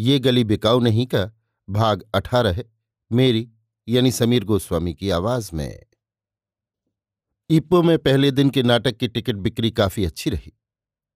[0.00, 1.32] ये गली बिकाऊ नहीं का
[1.70, 2.72] भाग अठारह है।
[3.12, 3.50] मेरी,
[3.88, 5.82] यानी समीर गोस्वामी की आवाज़ में।
[7.50, 10.52] इप्पो में पहले दिन के नाटक की टिकट बिक्री काफ़ी अच्छी रही।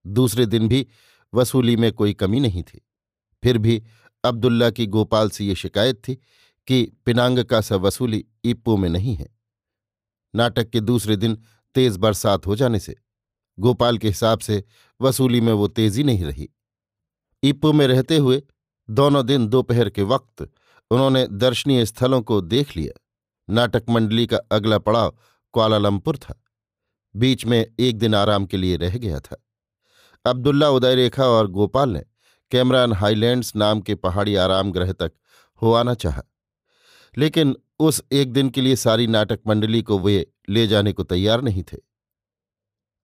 [0.07, 0.87] दूसरे दिन भी
[1.33, 2.87] वसूली में कोई कमी नहीं थी।
[3.43, 3.83] फिर भी
[4.23, 6.15] अब्दुल्ला की गोपाल से ये शिकायत थी
[6.67, 9.37] कि पिनांग का सा वसूली इप्पो में नहीं है।
[10.35, 11.43] नाटक के दूसरे दिन
[11.75, 12.95] तेज बरसात हो जाने से
[13.59, 14.63] गोपाल के हिसाब से
[15.01, 16.49] वसूली में वो तेज़ी नहीं रही।
[17.43, 18.43] इप्पो में रहते हुए
[18.89, 20.49] दोनों दिन दोपहर के वक्त
[20.91, 23.03] उन्होंने दर्शनीय स्थलों को देख लिया।
[23.49, 25.17] नाटक मंडली का अगला पड़ाव
[25.53, 26.43] क्वालालंपुर था।
[27.15, 29.43] बीच में एक दिन आराम के लिए रह गया था।
[30.25, 32.03] अब्दुल्ला उदय रेखा और गोपाल ने
[32.51, 35.11] कैमरान हाईलैंड्स नाम के पहाड़ी आराम ग्रह तक
[35.61, 36.23] हो आना चाहा।
[37.17, 41.41] लेकिन उस एक दिन के लिए सारी नाटक मंडली को वे ले जाने को तैयार
[41.41, 41.77] नहीं थे।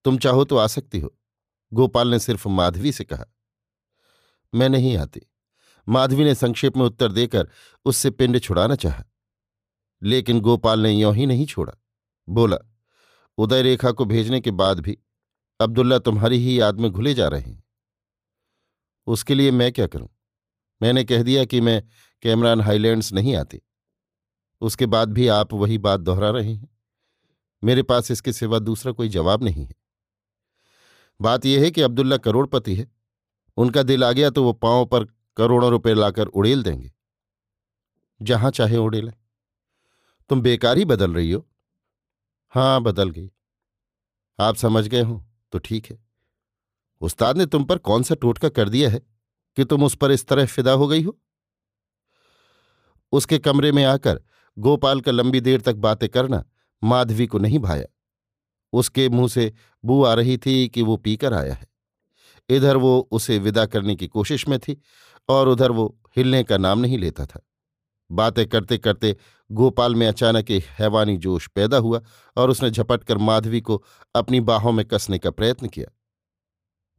[0.04, 1.14] तुम चाहो तो आ सकती हो,
[1.72, 3.24] गोपाल ने सिर्फ़ माधवी से कहा।
[4.54, 5.20] मैं नहीं आती।
[5.88, 7.50] माधवी ने संक्षेप में उत्तर देकर
[7.84, 9.04] उससे पिंड छुड़ाना चाहा।
[10.02, 11.72] लेकिन गोपाल ने यों ही नहीं छोड़ा।
[12.28, 12.56] बोला
[13.38, 14.98] उदय रेखा को भेजने के बाद भी
[15.60, 17.64] अब्दुल्ला तुम्हारी ही याद में घुले जा रहे हैं।
[19.06, 20.08] उसके लिए मैं क्या करूँ?
[20.82, 21.84] मैंने कह दिया कि मैं
[22.22, 23.62] कैमरान हाईलैंड्स नहीं आते।
[24.60, 26.78] उसके बाद भी आप वही बात दोहरा रहे हैं।
[27.64, 29.74] मेरे पास इसके सिवा दूसरा कोई जवाब नहीं है।
[31.20, 32.92] बात यह है कि अब्दुल्ला करोड़पति है।
[33.56, 35.04] उनका दिल आ गया तो वो पाँव पर
[35.36, 36.92] करोड़ों रुपए लाकर उड़ेल देंगे।
[38.22, 39.12] जहाँ चाहे उड़ेलें
[40.30, 41.46] तुम बेकार ही बदल रही हो।
[42.48, 43.30] हाँ, बदल गई।
[44.38, 45.98] आप समझ गए हो तो ठीक है।
[47.00, 48.98] उस्ताद ने तुम पर कौन सा टोटका कर दिया है
[49.56, 51.18] कि तुम उस पर इस तरह फिदा हो गई हो?
[53.12, 54.20] उसके कमरे में आकर
[54.58, 56.44] गोपाल का लंबी देर तक बातें करना
[56.84, 57.86] माधवी को नहीं भाया।
[58.72, 59.52] उसके मुँह से
[59.84, 61.66] बू आ रही थी कि वो पीकर आया है।
[62.48, 64.80] इधर वो उसे विदा करने की कोशिश में थी
[65.28, 67.40] और उधर वो हिलने का नाम नहीं लेता था।
[68.10, 69.16] बातें करते करते
[69.50, 72.00] गोपाल में अचानक एक हैवानी जोश पैदा हुआ
[72.36, 73.82] और उसने झपट कर माधवी को
[74.14, 75.86] अपनी बाहों में कसने का प्रयत्न किया।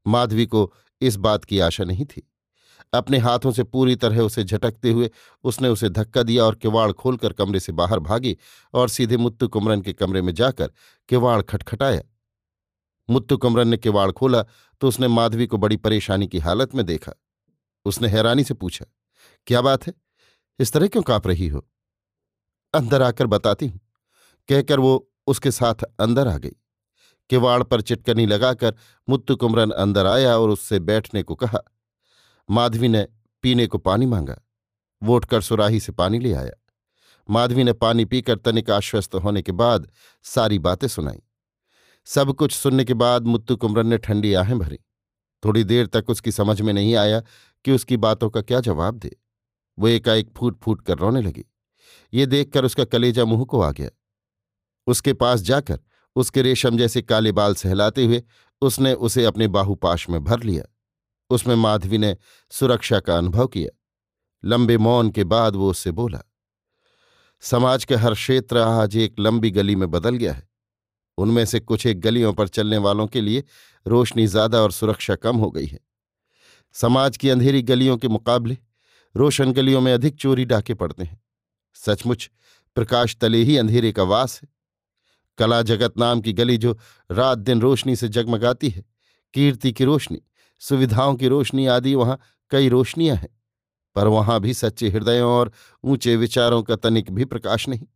[0.05, 0.71] माधवी को
[1.01, 2.31] इस बात की आशा नहीं थी।
[2.93, 5.09] अपने हाथों से पूरी तरह उसे झटकते हुए
[5.43, 8.35] उसने उसे धक्का दिया और किवाड़ खोलकर कमरे से बाहर भागी
[8.73, 10.71] और सीधे मुत्तु कुमरन के कमरे में जाकर
[11.09, 12.01] किवाड़ खटखटाया।
[13.09, 14.43] मुत्तु कुमरन ने किवाड़ खोला
[14.81, 17.11] तो उसने माधवी को बड़ी परेशानी की हालत में देखा।
[17.85, 18.85] उसने हैरानी से पूछा,
[19.47, 19.93] क्या बात है?
[20.59, 21.67] इस तरह क्यों काँप रही हो?
[22.73, 23.79] अंदर आकर बताती हूँ।
[24.49, 26.55] कहकर वो उसके साथ अंदर आ गई।
[27.29, 28.75] किवाड़ पर चिटकनी लगाकर
[29.09, 31.59] मुत्तु कुमरन अंदर आया और उससे बैठने को कहा।
[32.49, 33.07] माधवी ने
[33.43, 34.41] पीने को पानी मांगा।
[35.01, 36.51] वो उठकर सुराही से पानी ले आया।
[37.29, 39.87] माधवी ने पानी पीकर तनिक आश्वस्त होने के बाद
[40.25, 41.21] सारी बातें सुनाई।
[42.07, 44.79] सब कुछ सुनने के बाद मुत्तु कुमरन ने ठंडी आहें भरी।
[45.43, 47.21] थोड़ी देर तक उसकी समझ में नहीं आया
[47.65, 49.15] कि उसकी बातों का क्या जवाब दे।
[49.77, 51.45] वो एकाएक फूट फूट कर रोने लगी।
[52.13, 53.89] ये देखकर उसका कलेजा मुँह को आ गया।
[54.87, 55.79] उसके पास जाकर
[56.15, 58.23] उसके रेशम जैसे काले बाल सहलाते हुए
[58.61, 60.63] उसने उसे अपने बाहुपाश में भर लिया।
[61.29, 62.15] उसमें माधवी ने
[62.51, 63.69] सुरक्षा का अनुभव किया।
[64.43, 66.21] लंबे मौन के बाद वो उससे बोला,
[67.43, 70.47] समाज के हर क्षेत्र आज एक लंबी गली में बदल गया है।
[71.17, 73.43] उनमें से कुछ एक गलियों पर चलने वालों के लिए
[73.85, 75.79] रोशनी ज़्यादा और सुरक्षा कम हो गई है।
[76.75, 78.57] समाज की अंधेरी गलियों के मुकाबले
[79.15, 81.23] रोशन गलियों में अधिक चोरी डाके पड़ते हैं।
[81.73, 82.31] सचमुच,
[82.75, 84.49] प्रकाश तले ही अंधेरे का वास है।
[85.37, 86.77] कला जगत नाम की गली जो
[87.11, 88.85] रात दिन रोशनी से जगमगाती है,
[89.33, 90.21] कीर्ति की रोशनी,
[90.59, 92.19] सुविधाओं की रोशनी आदि वहाँ
[92.49, 93.39] कई रोशनियाँ हैं।
[93.95, 95.51] पर वहाँ भी सच्चे हृदयों और
[95.83, 97.87] ऊँचे विचारों का तनिक भी प्रकाश नहीं।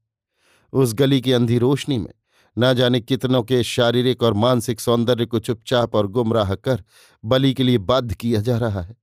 [0.73, 2.13] उस गली की अंधी रोशनी में
[2.59, 6.83] न जाने कितनों के शारीरिक और मानसिक सौंदर्य को चुपचाप और गुमराह कर
[7.23, 8.95] बलि के लिए बाध्य किया जा रहा है।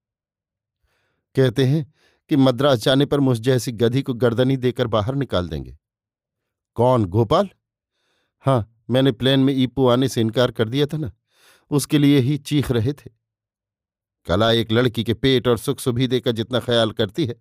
[1.35, 1.93] कहते हैं
[2.31, 5.77] कि मद्रास जाने पर मुझ जैसी गधी को गर्दनी देकर बाहर निकाल देंगे।
[6.77, 7.49] कौन, गोपाल?
[8.45, 11.13] हाँ मैंने प्लेन में ईपू आने से इनकार कर दिया था ना,
[11.71, 13.11] उसके लिए ही चीख रहे थे।
[14.27, 17.37] कला एक लड़की के पेट और सुख सुविधे का जितना ख्याल करती है,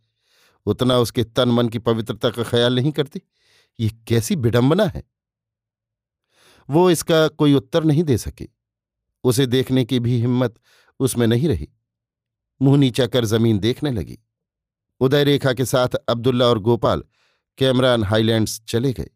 [0.65, 3.21] उतना उसके तन मन की पवित्रता का ख्याल नहीं करती।
[3.79, 5.03] ये कैसी विडंबना है?
[6.69, 8.47] वो इसका कोई उत्तर नहीं दे सकी।
[9.23, 10.55] उसे देखने की भी हिम्मत
[10.99, 11.67] उसमें नहीं रही।
[12.61, 14.17] मुँह नीचा कर ज़मीन देखने लगी।
[15.01, 17.03] उदय रेखा के साथ अब्दुल्ला और गोपाल
[17.57, 19.09] कैमरान हाईलैंड्स चले गए।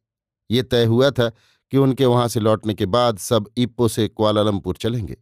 [0.50, 1.30] ये तय हुआ था
[1.72, 5.18] कि उनके वहाँ से लौटने के बाद सब इप्पो से क्वालालंपुर चलेंगे।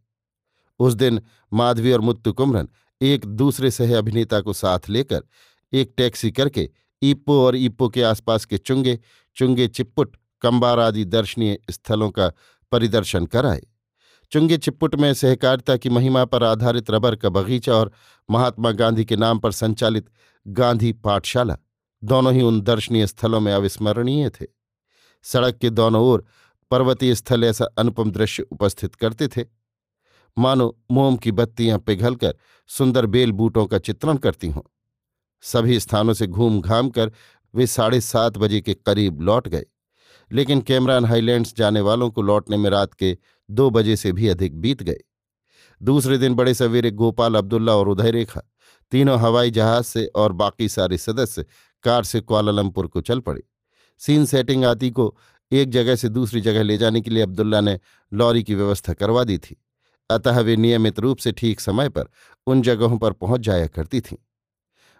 [0.80, 1.22] उस दिन
[1.54, 2.68] माधवी और मुत्तु कुमरन
[3.02, 5.24] एक दूसरे सह अभिनेता को साथ लेकर
[5.74, 6.70] एक टैक्सी करके
[7.02, 9.00] ईप्पो और ईप्पो के आसपास के चुंगे
[9.38, 12.32] चुंगे चिप्पुट कंबार आदि दर्शनीय स्थलों का
[12.72, 13.62] परिदर्शन कराए।
[14.32, 17.92] चुंगे चिप्पुट में सहकारिता की महिमा पर आधारित रबर का बगीचा और
[18.30, 20.10] महात्मा गांधी के नाम पर संचालित
[20.48, 21.58] गांधी पाठशाला
[22.04, 24.46] दोनों ही उन दर्शनीय स्थलों में अविस्मरणीय थे।
[25.24, 26.26] सड़क के दोनों ओर
[26.72, 29.46] पर्वतीय स्थल ऐसा अनुपम दृश्य उपस्थित करते थे।
[30.38, 32.36] मानो मोम की बत्तियाँ पिघलकर
[32.68, 34.62] सुंदर बेल बूटों का चित्रण करती हों।
[35.42, 37.12] सभी स्थानों से घूम घाम कर
[37.56, 39.66] वे साढ़े सात बजे के करीब लौट गए।
[40.32, 43.18] लेकिन कैमरान हाईलैंड्स जाने वालों को लौटने में रात के
[43.50, 45.00] दो बजे से भी अधिक बीत गए।
[45.82, 48.42] दूसरे दिन बड़े सवेरे गोपाल, अब्दुल्ला और उदय रेखा
[48.92, 51.46] तीनों हवाई जहाज़ से और बाकी सारे सदस्य
[51.84, 53.44] कार से क्वालालंपुर को चल पड़े।
[53.98, 55.18] सीन सेटिंग आदि को
[55.52, 57.80] एक जगह से दूसरी जगह ले जाने के लिए अब्दुल्ला ने
[58.14, 59.64] लॉरी की व्यवस्था करवा दी थी।
[60.10, 62.06] अतः वे नियमित रूप से ठीक समय पर
[62.48, 64.18] उन जगहों पर पहुँच जाया करती थीं।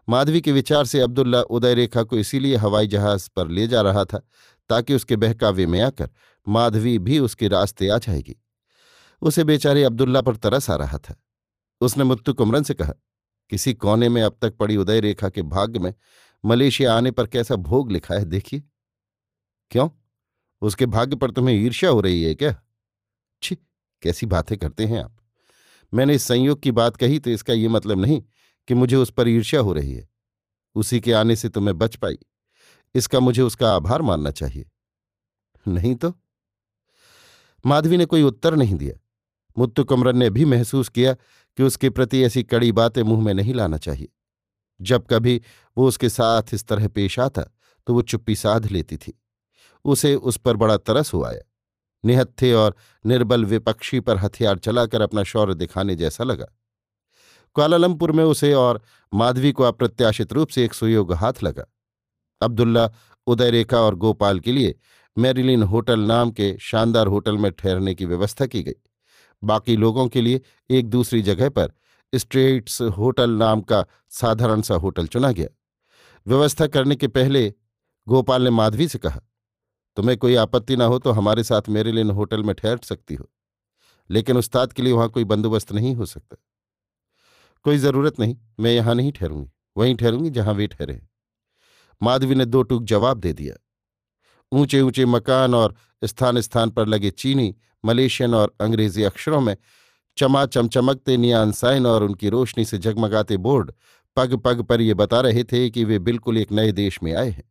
[0.10, 4.06] माधवी के विचार से अब्दुल्ला उदय रेखा को इसीलिए हवाई जहाज़ पर ले जा रहा
[4.06, 4.28] था
[4.70, 6.10] ताकि उसके बहकावे में आकर
[6.48, 8.36] माधवी भी उसके रास्ते आ जाएगी।
[9.22, 11.16] उसे बेचारे अब्दुल्ला पर तरस आ रहा था।
[11.82, 12.94] उसने मुत्तु कुमरन से कहा,
[13.50, 15.94] किसी कोने में अब तक पड़ी उदय रेखा के भाग्य में
[16.46, 18.64] मलेशिया आने पर कैसा भोग लिखा है देखिए।
[19.72, 19.90] क्यों?
[20.62, 22.56] उसके भाग्य पर तुम्हें ईर्ष्या हो रही है क्या?
[23.44, 23.56] छी,
[24.02, 25.18] कैसी बातें करते हैं आप।
[25.94, 28.24] मैंने इस संयोग की बात कही तो इसका ये मतलब नहीं
[28.68, 30.10] कि मुझे उस पर ईर्ष्या हो रही है।
[30.76, 32.18] उसी के आने से तुम्हें बच पाई।
[32.96, 34.70] इसका मुझे उसका आभार मानना चाहिए।
[35.68, 36.14] नहीं तो?
[37.66, 39.00] माधवी ने कोई उत्तर नहीं दिया।
[39.58, 41.14] मुत्तु कमरन ने भी महसूस किया
[41.58, 44.08] कि उसके प्रति ऐसी कड़ी बातें मुँह में नहीं लाना चाहिए।
[44.82, 45.42] जब कभी
[45.78, 47.44] वो उसके साथ इस तरह पेश आता
[47.88, 49.22] तो वो चुप्पी साध लेती थी।
[49.86, 51.42] उसे उस पर बड़ा तरस हो आया।
[52.06, 52.76] निहत्थे और
[53.06, 56.46] निर्बल विपक्षी पर हथियार चलाकर अपना शौर्य दिखाने जैसा लगा।
[57.56, 58.82] क्वालालंपुर में उसे और
[59.14, 61.66] माधवी को अप्रत्याशित रूप से एक सुयोग हाथ लगा।
[62.42, 62.90] अब्दुल्ला
[63.28, 64.76] उदय रेखा और गोपाल के लिए
[65.18, 68.76] मेरिलिन होटल नाम के शानदार होटल में ठहरने की व्यवस्था की गई।
[69.42, 71.72] बाकी लोगों के लिए एक दूसरी जगह पर
[72.14, 75.48] स्ट्रेट्स होटल नाम का साधारण सा होटल चुना गया।
[76.26, 77.50] व्यवस्था करने के पहले
[78.08, 79.20] गोपाल ने माधवी से कहा,
[79.98, 83.30] तुम्हें कोई आपत्ति ना हो तो हमारे साथ मेरिलिन होटल में ठहर सकती हो,
[84.10, 86.38] लेकिन उस्ताद के लिए वहाँ कोई बंदोबस्त नहीं हो सकता।
[87.66, 91.02] कोई ज़रूरत नहीं, मैं यहाँ नहीं ठहरूँगी, वहीं ठहरूँगी जहाँ वे ठहरे
[92.02, 93.56] माधवी ने दो टूक जवाब दे दिया।
[94.52, 97.56] ऊँचे ऊँचे मकान और स्थान स्थान पर लगे चीनी,
[97.86, 99.58] मलेशियन और अंग्रेज़ी अक्षरों में
[100.18, 103.72] चमा चमचमकते नियान साइन और उनकी रोशनी से जगमगाते बोर्ड
[104.16, 107.30] पग पग पर ये बता रहे थे कि वे बिल्कुल एक नए देश में आए
[107.30, 107.44] हैं।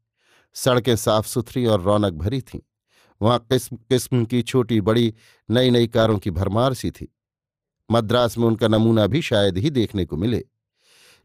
[0.55, 2.61] सड़कें साफ़ सुथरी और रौनक भरी थीं।
[3.23, 5.15] वहाँ किस्म किस्म की छोटी बड़ी
[5.51, 7.17] नई नई कारों की भरमार सी थी।
[7.91, 10.45] मद्रास में उनका नमूना भी शायद ही देखने को मिले।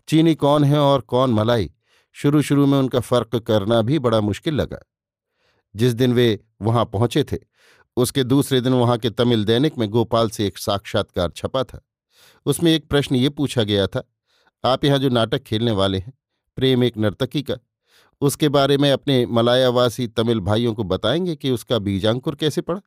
[0.07, 1.71] चीनी कौन है और कौन मलाई?
[2.11, 4.79] शुरू शुरू में उनका फ़र्क करना भी बड़ा मुश्किल लगा।
[5.75, 7.37] जिस दिन वे वहाँ पहुँचे थे,
[7.97, 11.81] उसके दूसरे दिन वहाँ के तमिल दैनिक में गोपाल से एक साक्षात्कार छपा था।
[12.45, 14.03] उसमें एक प्रश्न ये पूछा गया था,
[14.65, 16.13] आप यहाँ जो नाटक खेलने वाले हैं,
[16.55, 17.55] प्रेम एक नर्तकी का,
[18.21, 22.81] उसके बारे में अपने मलायावासी तमिल भाइयों को बताएँगे कि उसका बीजांकुर कैसे पड़ा?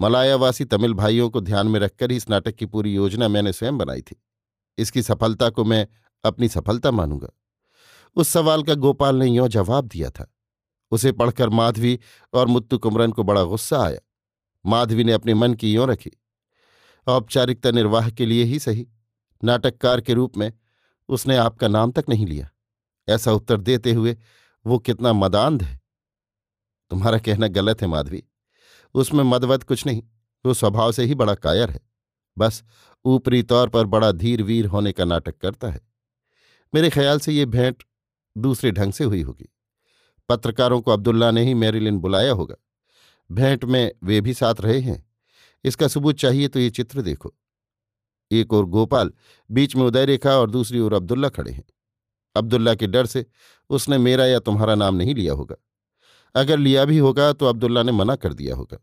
[0.00, 3.78] मलायावासी तमिल भाइयों को ध्यान में रखकर ही इस नाटक की पूरी योजना मैंने स्वयं
[3.78, 4.22] बनाई थी।
[4.78, 5.86] इसकी सफलता को मैं
[6.26, 7.28] अपनी सफलता मानूँगा।
[8.16, 10.34] उस सवाल का गोपाल ने यों जवाब दिया था।
[10.90, 12.00] उसे पढ़कर माधवी
[12.32, 13.98] और मुत्तु कुमरन को बड़ा गुस्सा आया।
[14.66, 16.10] माधवी ने अपने मन की यों रखी।
[17.06, 18.88] औपचारिकता निर्वाह के लिए ही सही।
[19.44, 20.52] नाटककार के रूप में
[21.08, 22.50] उसने आपका नाम तक नहीं लिया।
[23.08, 24.16] ऐसा उत्तर देते हुए
[24.66, 25.80] वो कितना मदान्ध है।
[26.90, 28.24] तुम्हारा कहना गलत है माधवी।
[28.94, 30.02] उसमें मदवत कुछ नहीं।
[30.46, 31.80] वो स्वभाव से ही बड़ा कायर है।
[32.38, 32.64] बस
[33.04, 35.80] ऊपरी तौर पर बड़ा धीर वीर होने का नाटक करता है।
[36.76, 37.82] मेरे ख्याल से ये भेंट
[38.36, 39.48] दूसरे ढंग से हुई होगी।
[40.28, 42.54] पत्रकारों को अब्दुल्ला ने ही मैरिलिन बुलाया होगा।
[43.30, 45.10] भेंट में वे भी साथ रहे हैं।
[45.64, 47.34] इसका सबूत चाहिए तो ये चित्र देखो।
[48.30, 49.12] एक ओर गोपाल
[49.50, 51.64] बीच में उदय रेखा और दूसरी ओर अब्दुल्ला खड़े हैं।
[52.36, 53.26] अब्दुल्ला के डर से
[53.70, 55.56] उसने मेरा या तुम्हारा नाम नहीं लिया होगा।
[56.34, 58.78] अगर लिया भी होगा तो अब्दुल्ला ने मना कर दिया होगा।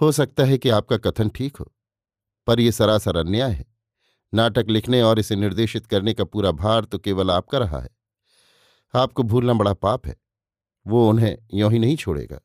[0.00, 1.72] हो सकता है कि आपका कथन ठीक हो,
[2.46, 3.75] पर यह सरासर अन्याय है।
[4.32, 7.88] नाटक लिखने और इसे निर्देशित करने का पूरा भार तो केवल आपका रहा है।
[8.94, 10.16] आपको भूलना बड़ा पाप है।
[10.86, 12.40] वो उन्हें यों ही नहीं छोड़ेगा।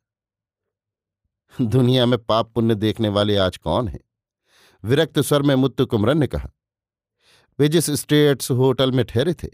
[1.55, 3.99] दुनिया में पाप पुण्य देखने वाले आज कौन हैं?
[4.83, 6.49] विरक्त स्वर में मुत्तु कुमरन ने कहा,
[7.59, 9.47] वे जिस स्टेट्स होटल में ठहरे थे,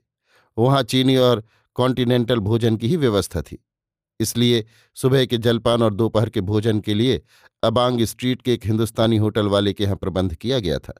[0.58, 1.44] वहाँ चीनी और
[1.76, 3.58] कॉन्टिनेंटल भोजन की ही व्यवस्था थी।
[4.20, 4.66] इसलिए
[4.96, 7.22] सुबह के जलपान और दोपहर के भोजन के लिए
[7.64, 10.94] अबांग स्ट्रीट के एक हिंदुस्तानी होटल वाले के यहाँ प्रबंध किया गया था।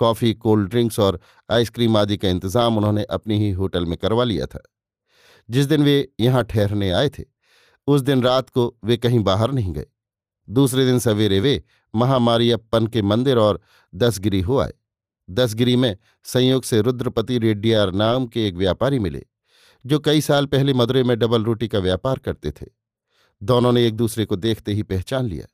[0.00, 4.46] कॉफ़ी, कोल्ड ड्रिंक्स और आइसक्रीम आदि का इंतज़ाम उन्होंने अपने ही होटल में करवा लिया
[4.46, 4.62] था।
[5.48, 7.24] जिस दिन वे यहाँ ठहरने आए थे,
[7.88, 9.86] उस दिन रात को वे कहीं बाहर नहीं गए।
[10.48, 11.62] दूसरे दिन सवेरे वे
[11.94, 13.60] महामारियप्पन के मंदिर और
[13.92, 14.72] दसगिरी हो आए।
[15.28, 19.24] दसगिरी में संयोग से रुद्रपति रेड्डियार नाम के एक व्यापारी मिले,
[19.84, 22.66] जो कई साल पहले मदुरै में डबल रोटी का व्यापार करते थे।
[23.42, 25.46] दोनों ने एक दूसरे को देखते ही पहचान लिया।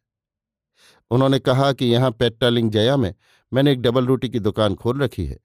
[1.10, 3.14] उन्होंने कहा कि यहाँ पेट्टालिंग जया में
[3.52, 5.38] मैंने एक डबल रोटी की दुकान खोल रखी है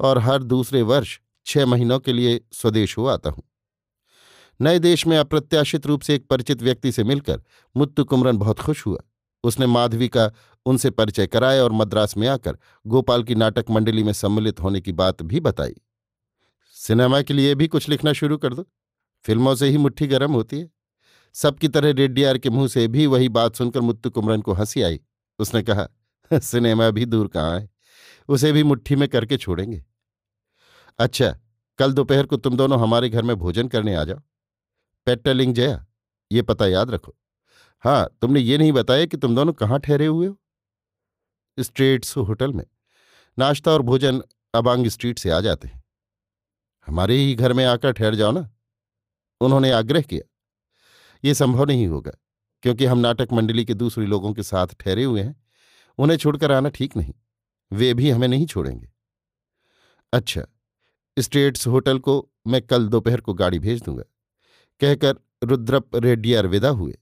[0.00, 3.42] और हर दूसरे वर्ष छह महीनों के लिए स्वदेश हो आता हूँ।
[4.60, 7.42] नए देश में अप्रत्याशित रूप से एक परिचित व्यक्ति से मिलकर
[7.76, 8.98] मुत्तु कुमरन बहुत खुश हुआ।
[9.44, 10.32] उसने माधवी का
[10.66, 14.92] उनसे परिचय कराया और मद्रास में आकर गोपाल की नाटक मंडली में सम्मिलित होने की
[14.92, 15.74] बात भी बताई।
[16.70, 18.66] सिनेमा के लिए भी कुछ लिखना शुरू कर दो।
[19.24, 20.70] फ़िल्मों से ही मुट्ठी गर्म होती है।
[21.34, 25.00] सबकी तरह रेड्डियार के मुँह से भी वही बात सुनकर मुत्तु कुमरन को हँसी आई।
[25.38, 25.88] उसने कहा
[26.42, 27.68] सिनेमा भी दूर कहाँ है?
[28.28, 29.84] उसे भी मुट्ठी में करके छोड़ेंगे।
[30.98, 31.38] अच्छा
[31.78, 34.20] कल दोपहर को तुम दोनों हमारे घर में भोजन करने आ जाओ।
[35.06, 35.86] पेट्टलिंग जया,
[36.32, 37.16] ये पता याद रखो।
[37.84, 40.38] हाँ तुमने ये नहीं बताया कि तुम दोनों कहाँ ठहरे हुए हो?
[41.58, 42.64] स्ट्रीट्स होटल में।
[43.38, 44.22] नाश्ता और भोजन
[44.54, 45.82] अबांग स्ट्रीट से आ जाते हैं।
[46.86, 48.50] हमारे ही घर में आकर ठहर जाओ ना।
[49.40, 50.28] उन्होंने आग्रह किया।
[51.24, 52.12] ये संभव नहीं होगा,
[52.62, 55.36] क्योंकि हम नाटक मंडली के दूसरे लोगों के साथ ठहरे हुए हैं।
[55.98, 57.14] उन्हें छोड़कर आना ठीक नहीं।
[57.72, 58.92] वे भी हमें नहीं छोड़ेंगे।
[60.12, 60.42] अच्छा
[61.18, 64.02] स्टेट्स होटल को मैं कल दोपहर को गाड़ी भेज दूँगा।
[64.80, 66.98] कहकर रुद्रप रेड्डी विदा हुए।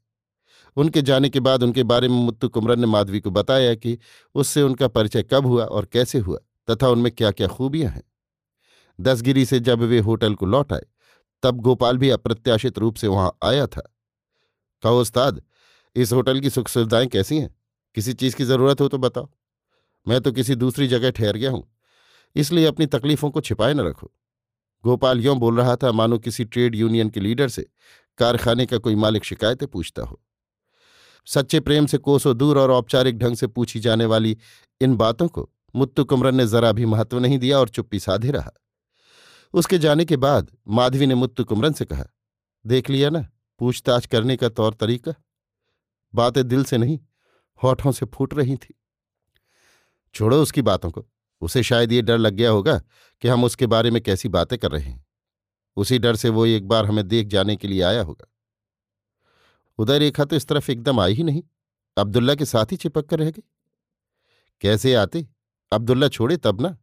[0.77, 3.99] उनके जाने के बाद उनके बारे में मुत्तु कुमरन ने माधवी को बताया कि
[4.35, 6.39] उससे उनका परिचय कब हुआ और कैसे हुआ,
[6.71, 8.03] तथा उनमें क्या क्या खूबियाँ हैं।
[9.01, 10.83] दसगिरी से जब वे होटल को लौट आए,
[11.43, 13.95] तब गोपाल भी अप्रत्याशित रूप से वहाँ आया था।
[14.83, 15.43] कहो, उस्ताद,
[15.97, 17.58] इस होटल की सुख सुविधाएँ कैसी हैं?
[17.99, 19.29] किसी चीज़ की ज़रूरत हो तो बताओ।
[20.07, 21.65] मैं तो किसी दूसरी जगह ठहर गया हूँ,
[22.37, 24.11] इसलिए अपनी तकलीफों को छिपाए न रखो।
[24.85, 27.67] गोपाल यों बोल रहा था, मानो किसी ट्रेड यूनियन के लीडर से
[28.19, 30.21] कारखाने का कोई मालिक शिकायतें पूछता हो।
[31.27, 34.37] सच्चे प्रेम से कोसों दूर और औपचारिक ढंग से पूछी जाने वाली
[34.81, 38.53] इन बातों को मुत्तु कुमरन ने जरा भी महत्व नहीं दिया और चुप्पी साधे रहा।
[39.55, 42.05] उसके जाने के बाद माधवी ने मुत्तु कुमरन से कहा,
[42.65, 43.27] देख लिया ना,
[43.61, 45.15] पूछताछ करने का तौर तरीका?
[46.15, 46.99] बातें दिल से नहीं
[47.63, 48.75] होठों से फूट रही थी।
[50.15, 51.07] छोड़ो उसकी बातों को।
[51.41, 52.83] उसे शायद ये डर लग गया होगा
[53.21, 55.07] कि हम उसके बारे में कैसी बातें कर रहे हैं।
[55.77, 58.33] उसी डर से वो एक बार हमें देख जाने के लिए आया होगा।
[59.79, 61.43] उदय रेखा तो इस तरफ़ एकदम आई ही नहीं।
[61.97, 63.43] अब्दुल्ला के साथ ही चिपक कर रह गई।
[64.61, 65.29] कैसे आते?
[65.73, 66.79] अब्दुल्ला छोड़े तब ना।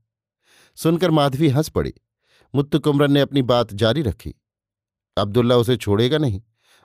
[0.75, 1.93] सुनकर माधवी हंस पड़ी।
[2.55, 4.35] मुत्तु कुमरन ने अपनी बात जारी रखी।
[5.17, 6.41] अब्दुल्ला उसे छोड़ेगा नहीं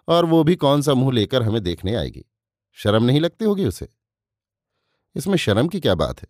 [0.08, 2.24] और वो भी कौन सा मुँह लेकर हमें देखने आएगी।
[2.72, 3.88] शर्म नहीं लगती होगी उसे?
[5.16, 6.28] इसमें शर्म की क्या बात है?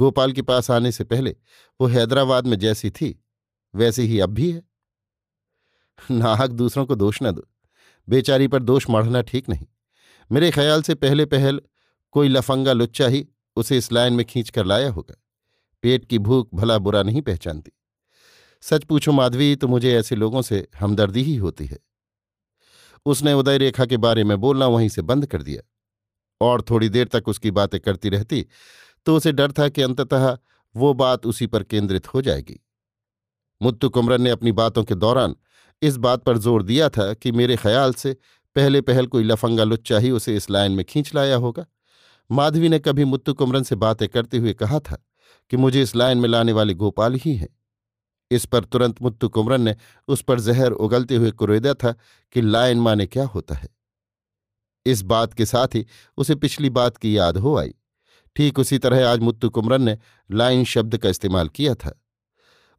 [0.00, 1.36] गोपाल के पास आने से पहले
[1.80, 3.24] वो हैदराबाद में जैसी थी,
[3.74, 4.62] वैसी ही अब भी है।
[6.10, 7.48] नाहक दूसरों को दोष न दो।
[8.08, 9.66] बेचारी पर दोष मढ़ना ठीक नहीं।
[10.32, 11.60] मेरे ख्याल से पहले पहल
[12.10, 15.14] कोई लफंगा लुच्चा ही उसे इस लाइन में खींच कर लाया होगा।
[15.82, 17.72] पेट की भूख भला बुरा नहीं पहचानती।
[18.60, 21.78] सच पूछो माधवी तो मुझे ऐसे लोगों से हमदर्दी ही होती है।
[23.06, 25.62] उसने उदय रेखा के बारे में बोलना वहीं से बंद कर दिया।
[26.40, 28.46] और थोड़ी देर तक उसकी बातें करती रहती
[29.06, 30.36] तो उसे डर था कि अंततः
[30.74, 32.60] वो बात उसी पर केंद्रित हो जाएगी।
[33.60, 35.34] मुत्तु कुमरन ने अपनी बातों के दौरान
[35.82, 38.16] इस बात पर ज़ोर दिया था कि मेरे ख्याल से
[38.56, 41.64] पहले पहल कोई लफंगा लुच्चा ही उसे इस लाइन में खींच लाया होगा।
[42.30, 44.96] माधवी ने कभी मुत्तु कुमरन से बातें करते हुए कहा था
[45.50, 47.48] कि मुझे इस लाइन में लाने वाले गोपाल ही हैं।
[48.30, 49.76] इस पर तुरंत मुत्तु कुमरन ने
[50.08, 51.94] उस पर जहर उगलते हुए कुरेदा था
[52.32, 53.68] कि लाइन माने क्या होता है।
[54.86, 57.74] इस बात के साथ ही उसे पिछली बात की याद हो आई।
[58.36, 59.98] ठीक उसी तरह आज मुत्तु कुमरन ने
[60.30, 62.00] लाइन शब्द का इस्तेमाल किया था।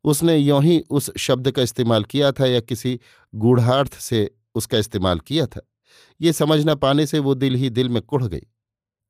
[0.03, 2.99] उसने यों ही उस शब्द का इस्तेमाल किया था या किसी
[3.35, 5.61] गूढ़ार्थ से उसका इस्तेमाल किया था।
[6.21, 8.47] ये समझ न पाने से वो दिल ही दिल में कुढ़ गई।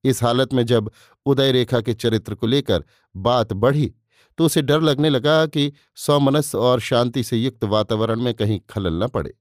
[0.04, 0.92] इस हालत में जब
[1.26, 2.84] उदय रेखा के चरित्र को लेकर
[3.16, 3.94] बात बढ़ी
[4.38, 9.04] तो उसे डर लगने लगा कि सौमनस और शांति से युक्त वातावरण में कहीं खलल
[9.04, 9.34] न पड़े।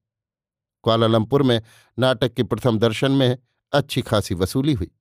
[0.83, 1.61] क्वालालंपुर में
[1.97, 3.37] नाटक के प्रथम दर्शन में
[3.73, 4.91] अच्छी खासी वसूली हुई।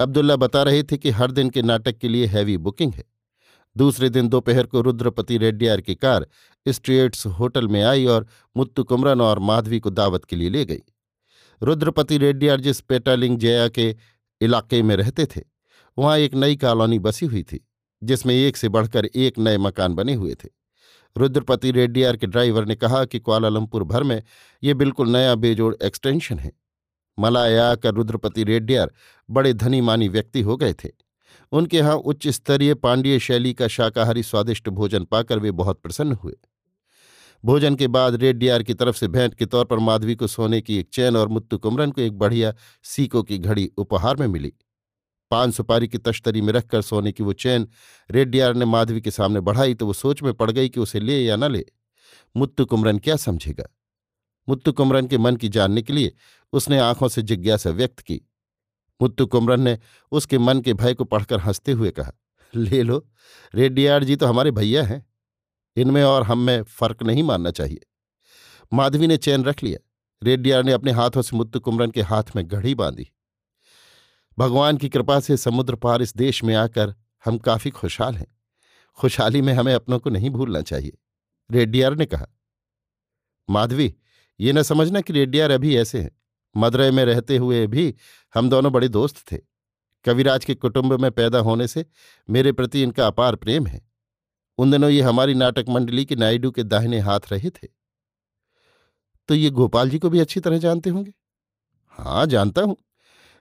[0.00, 3.04] अब्दुल्ला बता रहे थे कि हर दिन के नाटक के लिए हैवी बुकिंग है।
[3.76, 6.26] दूसरे दिन दोपहर को रुद्रपति रेड्डियार की कार
[6.66, 8.26] स्ट्रेट्स होटल में आई और
[8.56, 10.82] मुत्तु कुमरन और माधवी को दावत के लिए ले गई।
[11.62, 13.96] रुद्रपति रेड्डियार जिस पेटालिंग जया के
[14.40, 15.40] इलाके में रहते थे,
[15.98, 17.67] वहाँ एक नई कॉलोनी बसी हुई थी।
[18.02, 20.48] जिसमें एक से बढ़कर एक नए मकान बने हुए थे।
[21.16, 24.22] रुद्रपति रेड्डियार के ड्राइवर ने कहा कि कुआलालंपुर भर में
[24.62, 26.52] ये बिल्कुल नया बेजोड़ एक्सटेंशन है।
[27.18, 28.92] मलाया आकर रुद्रपति रेड्डियार
[29.30, 30.88] बड़े धनी मानी व्यक्ति हो गए थे।
[31.52, 36.34] उनके यहाँ उच्च स्तरीय पांडीय शैली का शाकाहारी स्वादिष्ट भोजन पाकर वे बहुत प्रसन्न हुए।
[37.44, 40.78] भोजन के बाद रेड्डियार की तरफ़ से भेंट के तौर पर माधवी को सोने की
[40.78, 44.52] एक चैन और मुत्तु कुमरन को एक बढ़िया सीको की घड़ी उपहार में मिली।
[45.30, 47.68] पान सुपारी की तश्तरी में रखकर सोने की वो चैन
[48.10, 51.24] रेड्डियार ने माधवी के सामने बढ़ाई तो वो सोच में पड़ गई कि उसे ले
[51.24, 51.64] या न ले।
[52.36, 53.64] मुत्तु कुमरन क्या समझेगा?
[54.48, 56.14] मुत्तु कुमरन के मन की जानने के लिए
[56.52, 58.20] उसने आँखों से जिज्ञासा व्यक्त की।
[59.02, 59.78] मुत्तु कुमरन ने
[60.12, 62.12] उसके मन के भय को पढ़कर हँसते हुए कहा,
[62.54, 63.08] ले लो,
[63.54, 65.06] रेड्डियार जी तो हमारे भैया हैं।
[65.76, 67.80] इनमें और हम में फ़र्क नहीं मानना चाहिए।
[68.72, 69.78] माधवी ने चैन रख लिया।
[70.22, 73.10] रेड्डियार ने अपने हाथों से मुत्तु कुमरन के हाथ में घड़ी बांधी।
[74.38, 78.26] भगवान की कृपा से समुद्र पार इस देश में आकर हम काफ़ी खुशहाल हैं।
[78.98, 80.92] खुशहाली में हमें अपनों को नहीं भूलना चाहिए,
[81.50, 82.26] रेड्डियार ने कहा।
[83.48, 83.94] माधवी,
[84.40, 86.10] ये न समझना कि रेड्डियार अभी ऐसे हैं।
[86.54, 87.94] मदुरई में रहते हुए भी
[88.34, 89.38] हम दोनों बड़े दोस्त थे।
[90.04, 91.84] कविराज के कुटुंब में पैदा होने से
[92.28, 93.80] मेरे प्रति इनका अपार प्रेम है।
[94.58, 97.68] उन दिनों ये हमारी नाटक मंडली के नायडू के दाहिने हाथ रहे थे।
[99.28, 101.12] तो ये गोपाल जी को भी अच्छी तरह जानते होंगे?
[101.98, 102.76] हाँ जानता हूँ।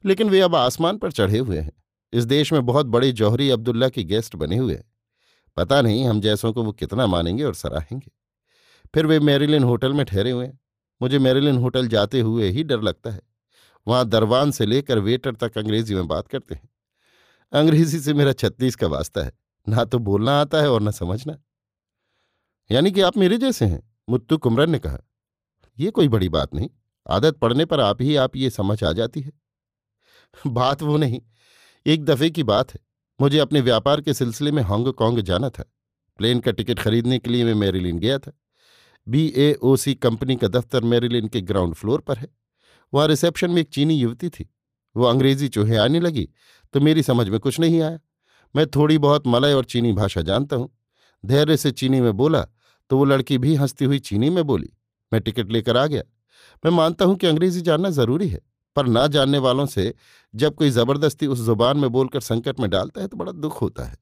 [0.05, 3.89] लेकिन वे अब आसमान पर चढ़े हुए हैं। इस देश में बहुत बड़े जौहरी अब्दुल्ला
[3.89, 4.93] के गेस्ट बने हुए हैं।
[5.57, 8.11] पता नहीं हम जैसों को वो कितना मानेंगे और सराहेंगे।
[8.93, 10.59] फिर वे मेरिलिन होटल में ठहरे हुए हैं।
[11.01, 13.21] मुझे मेरिलिन होटल जाते हुए ही डर लगता है।
[13.87, 16.69] वहाँ दरवान से लेकर वेटर तक अंग्रेज़ी में बात करते हैं।
[17.53, 19.31] अंग्रेज़ी से मेरा छत्तीस का वास्ता है।
[19.69, 21.37] ना तो बोलना आता है और न समझना।
[22.71, 24.99] यानी कि आप मेरे जैसे हैं, मुत्तु कुमरन ने कहा।
[25.79, 26.69] यह कोई बड़ी बात नहीं।
[27.09, 29.46] आदत पड़ने पर आप ही, आप ये समझ आ जाती है।
[30.47, 31.21] बात वो नहीं।
[31.85, 32.79] एक दफे की बात है।
[33.19, 35.63] मुझे अपने व्यापार के सिलसिले में हांगकांग जाना था।
[36.19, 38.31] प्लेन का टिकट खरीदने के लिए मैं मेरीलिन गया था।
[39.07, 42.27] बी ए ओ सी कंपनी का दफ्तर मेरीलिन के ग्राउंड फ्लोर पर है।
[42.93, 44.49] वहाँ रिसेप्शन में एक चीनी युवती थी।
[44.95, 46.27] वो अंग्रेज़ी चूहे आने लगी
[46.73, 47.99] तो मेरी समझ में कुछ नहीं आया।
[48.55, 50.69] मैं थोड़ी बहुत मलय और चीनी भाषा जानता हूँ।
[51.23, 52.41] धैर्य से चीनी में बोला
[52.89, 54.69] तो वो लड़की भी हंसती हुई चीनी में बोली।
[55.11, 56.03] मैं टिकट लेकर आ गया।
[56.63, 58.39] मैं मानता हूँ कि अंग्रेज़ी जानना ज़रूरी है।
[58.77, 59.93] पर ना जानने वालों से
[60.33, 63.85] जब कोई ज़बरदस्ती उस ज़ुबान में बोलकर संकट में डालता है तो बड़ा दुख होता
[63.85, 63.97] है।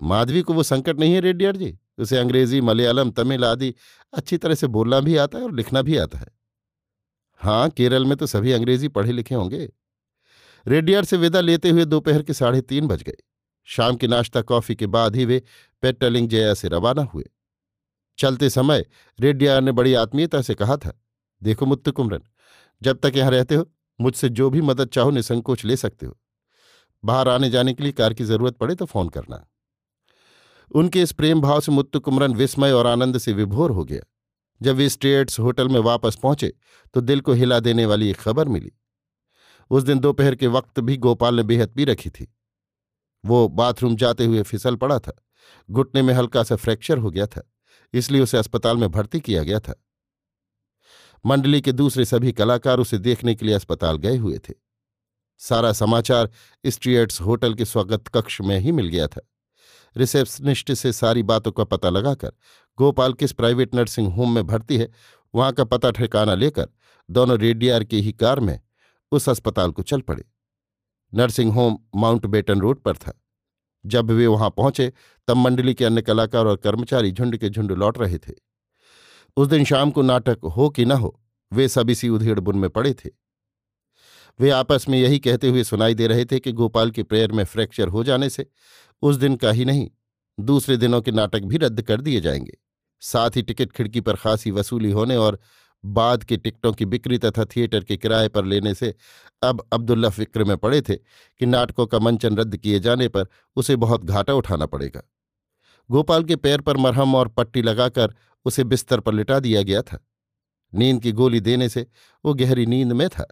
[0.00, 1.76] माधवी को वो संकट नहीं है रेड्डियर जी?
[1.98, 3.74] उसे अंग्रेज़ी, मलयालम, तमिल आदि
[4.12, 6.26] अच्छी तरह से बोलना भी आता है और लिखना भी आता है।
[7.40, 9.68] हाँ केरल में तो सभी अंग्रेज़ी पढ़े लिखे होंगे।
[10.66, 13.16] रेडियर से विदा लेते हुए दोपहर के साढ़े तीन बज गए।
[13.68, 15.42] शाम की नाश्ता, कॉफ़ी के बाद ही वे
[15.82, 17.24] पेट्टलिंग जया से रवाना हुए।
[18.18, 18.84] चलते समय
[19.18, 20.92] रेड्डियार ने बड़ी आत्मीयता से कहा था,
[21.42, 22.22] देखो मुत्तु कुमरन
[22.82, 23.66] जब तक यहाँ रहते हो,
[23.98, 26.16] मुझसे जो भी मदद चाहो निसंकोच ले सकते हो।
[27.04, 29.44] बाहर आने जाने के लिए कार की ज़रूरत पड़े तो फ़ोन करना।
[30.70, 34.00] उनके इस प्रेम भाव से मुत्तु कुमरन विस्मय और आनंद से विभोर हो गया।
[34.60, 36.52] जब वे स्टेट्स होटल में वापस पहुँचे
[36.94, 38.72] तो दिल को हिला देने वाली एक खबर मिली।
[39.70, 42.26] उस दिन दोपहर के वक्त भी गोपाल ने बेहद पी रखी थी।
[43.24, 45.12] वो बाथरूम जाते हुए फिसल पड़ा था।
[45.68, 47.42] घुटने में हल्का सा फ्रैक्चर हो गया था,
[47.94, 49.74] इसलिए उसे अस्पताल में भर्ती किया गया था।
[51.26, 54.54] मंडली के दूसरे सभी कलाकार उसे देखने के लिए अस्पताल गए हुए थे।
[55.38, 56.30] सारा समाचार
[56.66, 59.20] स्ट्रियट्स होटल के स्वागत कक्ष में ही मिल गया था।
[59.96, 62.32] रिसेप्शनिस्ट से सारी बातों का पता लगाकर,
[62.78, 64.90] गोपाल किस प्राइवेट नर्सिंग होम में भर्ती है,
[65.34, 66.68] वहाँ का पता ठिकाना लेकर,
[67.10, 68.60] दोनों रेडियार की ही कार में,
[69.12, 70.24] उस अस्पताल को चल पड़े।
[71.14, 73.22] Nursing home Mountbatten road पर था।
[73.86, 74.92] जब वे वहाँ पहुँचे,
[75.28, 78.53] तब मंडली के अन्य कलाकार और कर्मचारी झुंड के झुंड लौट रहे थे।
[79.36, 81.20] उस दिन शाम को नाटक हो कि न हो,
[81.52, 83.10] वे सब इसी उधेड़ बुन में पड़े थे।
[84.40, 87.44] वे आपस में यही कहते हुए सुनाई दे रहे थे कि गोपाल के प्रेयर में
[87.44, 88.46] फ्रैक्चर हो जाने से
[89.02, 89.90] उस दिन का ही नहीं,
[90.40, 92.58] दूसरे दिनों के नाटक भी रद्द कर दिए जाएँगे।
[93.00, 95.38] साथ ही टिकट खिड़की पर खासी वसूली होने और
[95.84, 98.94] बाद के टिकटों की बिक्री तथा थिएटर के किराए पर लेने से
[99.42, 100.94] अब अब्दुल्ला फ़िक्र में पड़े थे
[101.40, 105.02] कि नाटकों का मंचन रद्द किए जाने पर उसे बहुत घाटा उठाना पड़ेगा।
[105.90, 108.14] गोपाल के पैर पर मरहम और पट्टी लगाकर
[108.44, 110.06] उसे बिस्तर पर लिटा दिया गया था।
[110.74, 111.86] नींद की गोली देने से
[112.24, 113.26] वो गहरी नींद में था।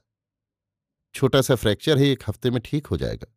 [1.14, 3.37] छोटा सा फ्रैक्चर है, एक हफ़्ते में ठीक हो जाएगा।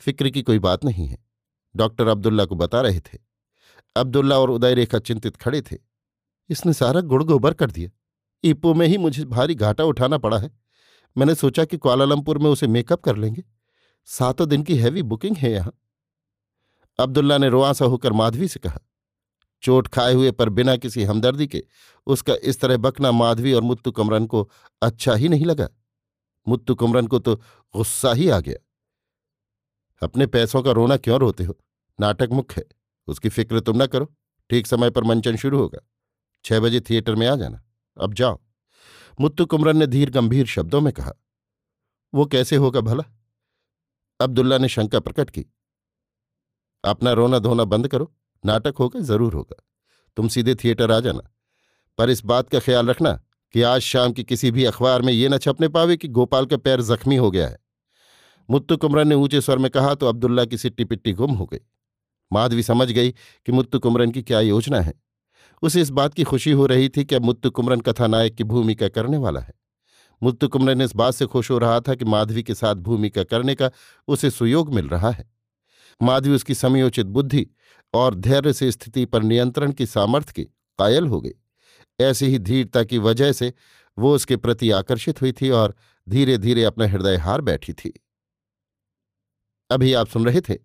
[0.00, 1.18] फ़िक्र की कोई बात नहीं है।
[1.76, 3.18] डॉक्टर अब्दुल्ला को बता रहे थे।
[3.96, 5.76] अब्दुल्ला और उदय रेखा चिंतित खड़े थे।
[6.48, 7.90] इसने सारा गुड़ गोबर कर दिया।
[8.44, 10.50] ईपो में ही मुझे भारी घाटा उठाना पड़ा है।
[11.18, 13.44] मैंने सोचा कि कुआलालंपुर में उसे मेकअप कर लेंगे।
[14.04, 15.72] सातों दिन की हैवी बुकिंग है यहाँ।
[16.98, 18.80] अब्दुल्ला ने रोआसा होकर माधवी से कहा
[19.62, 21.62] चोट खाए हुए पर बिना किसी हमदर्दी के
[22.06, 24.50] उसका इस तरह बकना माधवी और मुत्तु कमरन को
[24.82, 25.68] अच्छा ही नहीं लगा।
[26.46, 27.34] मुत्तु कुमरन को तो
[27.74, 28.56] गुस्सा ही आ गया।
[30.02, 31.58] अपने पैसों का रोना क्यों रोते हो?
[31.98, 32.66] नाटक मुख्य है।
[33.08, 34.12] उसकी फ़िक्र तुम ना करो।
[34.50, 35.78] ठीक समय पर मंचन शुरू होगा।
[36.44, 37.62] छह बजे थिएटर में आ जाना।
[37.96, 38.38] अब जाओ।
[39.20, 41.12] मुत्तु कुमरन ने धीर गंभीर शब्दों में कहा,
[42.14, 43.04] वो कैसे होगा भला?
[44.20, 45.44] अब्दुल्ला ने शंका प्रकट की,
[46.84, 48.12] अपना रोना धोना बंद करो।
[48.44, 49.64] नाटक होगा, ज़रूर होगा।
[50.16, 51.30] तुम सीधे थिएटर आ जाना।
[51.98, 53.12] पर इस बात का ख्याल रखना
[53.54, 56.56] कि आज शाम की किसी भी अखबार में ये न छपने पावे कि गोपाल का
[56.56, 57.58] पैर जख्मी हो गया है।
[58.50, 61.58] मुत्तु कुमरन ने ऊँचे स्वर में कहा तो अब्दुल्ला की सिट्टी पिट्टी गुम हो गई।
[62.32, 64.94] माधवी समझ गई कि मुत्तु कुमरन की क्या योजना है।
[65.62, 68.88] उसे इस बात की खुशी हो रही थी कि अब मुत्तु कुमरन कथानायक की भूमिका
[68.88, 69.54] करने वाला है।
[70.22, 73.54] मुत्तु कुमरन इस बात से खुश हो रहा था कि माधवी के साथ भूमिका करने
[73.54, 73.70] का
[74.08, 75.37] उसे सुयोग मिल रहा है।
[76.02, 77.46] माधवी उसकी समयोचित बुद्धि
[77.94, 80.44] और धैर्य से स्थिति पर नियंत्रण की सामर्थ्य की
[80.78, 81.32] कायल हो गई।
[82.00, 83.52] ऐसी ही धीरता की वजह से
[83.98, 85.74] वो उसके प्रति आकर्षित हुई थी और
[86.08, 88.04] धीरे धीरे अपना हृदय हार बैठी थी।
[89.70, 90.58] अभी आप सुन रहे थे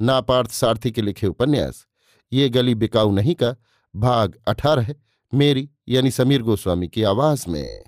[0.00, 1.86] नापार्थ सारथी के लिखे उपन्यास।
[2.32, 3.56] ये गली बिकाऊ नहीं का
[3.96, 4.94] भाग अठारह
[5.34, 7.84] मेरी यानी समीर गोस्वामी की आवाज़ में।